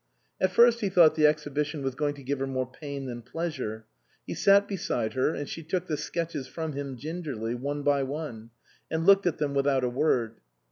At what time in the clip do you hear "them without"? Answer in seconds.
9.37-9.83